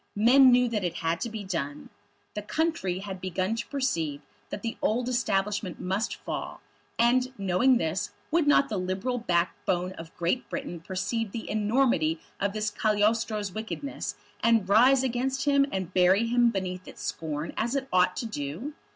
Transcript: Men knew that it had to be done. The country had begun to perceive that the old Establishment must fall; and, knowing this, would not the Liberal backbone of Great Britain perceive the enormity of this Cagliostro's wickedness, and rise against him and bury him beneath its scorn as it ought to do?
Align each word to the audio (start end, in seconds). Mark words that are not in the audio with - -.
Men 0.15 0.51
knew 0.51 0.67
that 0.67 0.83
it 0.83 0.95
had 0.95 1.21
to 1.21 1.29
be 1.29 1.43
done. 1.43 1.91
The 2.33 2.41
country 2.41 3.01
had 3.01 3.21
begun 3.21 3.55
to 3.55 3.67
perceive 3.67 4.21
that 4.49 4.63
the 4.63 4.75
old 4.81 5.07
Establishment 5.07 5.79
must 5.79 6.15
fall; 6.15 6.59
and, 6.97 7.31
knowing 7.37 7.77
this, 7.77 8.09
would 8.31 8.47
not 8.47 8.67
the 8.67 8.77
Liberal 8.79 9.19
backbone 9.19 9.91
of 9.99 10.17
Great 10.17 10.49
Britain 10.49 10.79
perceive 10.79 11.31
the 11.31 11.47
enormity 11.47 12.19
of 12.39 12.53
this 12.53 12.71
Cagliostro's 12.71 13.51
wickedness, 13.53 14.15
and 14.41 14.67
rise 14.67 15.03
against 15.03 15.45
him 15.45 15.67
and 15.71 15.93
bury 15.93 16.25
him 16.25 16.49
beneath 16.49 16.87
its 16.87 17.03
scorn 17.03 17.53
as 17.55 17.75
it 17.75 17.87
ought 17.93 18.15
to 18.17 18.25
do? 18.25 18.73